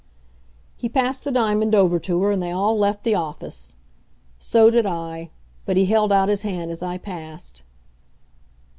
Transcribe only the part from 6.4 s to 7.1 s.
hand as I